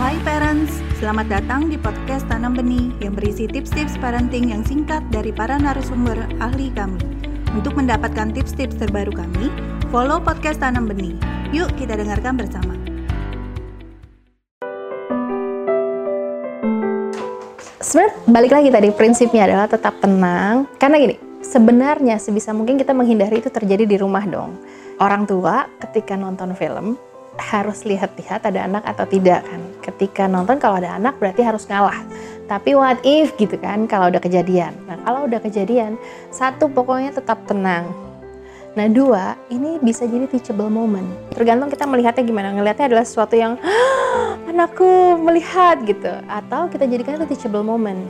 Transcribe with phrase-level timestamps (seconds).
[0.00, 5.32] Hai parents, selamat datang di podcast Tanam Benih yang berisi tips-tips parenting yang singkat dari
[5.32, 6.96] para narasumber ahli kami.
[7.52, 9.52] Untuk mendapatkan tips-tips terbaru kami,
[9.92, 11.12] follow podcast Tanam Benih.
[11.52, 12.72] Yuk kita dengarkan bersama.
[17.84, 23.42] Sebenarnya balik lagi tadi prinsipnya adalah tetap tenang karena gini sebenarnya sebisa mungkin kita menghindari
[23.42, 24.56] itu terjadi di rumah dong
[25.02, 26.94] orang tua ketika nonton film
[27.36, 31.98] harus lihat-lihat ada anak atau tidak kan ketika nonton kalau ada anak berarti harus ngalah.
[32.46, 34.72] Tapi what if gitu kan kalau udah kejadian.
[34.86, 35.98] Nah kalau udah kejadian
[36.30, 37.90] satu pokoknya tetap tenang.
[38.72, 41.04] Nah dua ini bisa jadi teachable moment.
[41.36, 42.56] Tergantung kita melihatnya gimana.
[42.56, 43.60] Ngelihatnya adalah sesuatu yang
[44.48, 46.12] anakku melihat gitu.
[46.30, 48.00] Atau kita jadikan itu teachable moment.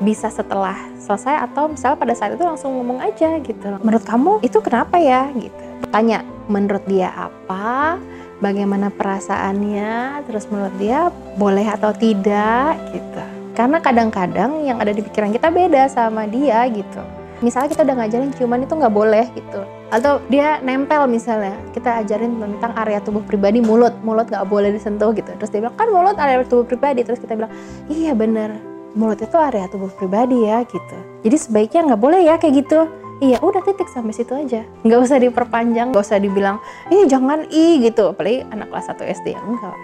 [0.00, 3.64] Bisa setelah selesai atau misalnya pada saat itu langsung ngomong aja gitu.
[3.80, 5.28] Menurut kamu itu kenapa ya?
[5.36, 5.62] Gitu.
[5.88, 7.96] Tanya menurut dia apa
[8.40, 11.08] bagaimana perasaannya terus menurut dia
[11.40, 13.22] boleh atau tidak gitu.
[13.56, 17.00] Karena kadang-kadang yang ada di pikiran kita beda sama dia gitu.
[17.40, 19.60] Misalnya kita udah ngajarin ciuman itu nggak boleh gitu.
[19.88, 23.96] Atau dia nempel misalnya kita ajarin tentang area tubuh pribadi mulut.
[24.04, 25.32] Mulut nggak boleh disentuh gitu.
[25.40, 27.00] Terus dia bilang kan mulut area tubuh pribadi.
[27.04, 27.52] Terus kita bilang
[27.88, 28.56] iya bener.
[28.96, 30.96] Mulut itu area tubuh pribadi ya gitu.
[31.24, 35.16] Jadi sebaiknya nggak boleh ya kayak gitu Iya udah titik sampai situ aja Nggak usah
[35.16, 36.60] diperpanjang Nggak usah dibilang
[36.92, 39.76] Ih jangan i gitu Apalagi anak kelas 1 SD ya Enggak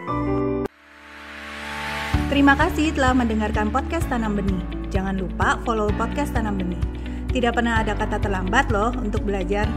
[2.29, 4.65] Terima kasih telah mendengarkan podcast Tanam Benih.
[4.89, 6.81] Jangan lupa follow podcast Tanam Benih.
[7.29, 9.69] Tidak pernah ada kata terlambat loh untuk belajar.